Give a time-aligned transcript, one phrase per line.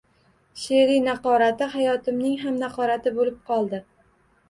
[0.61, 3.87] She’riy naqorati hayotimning ham naqorati bo‘lib qoldi.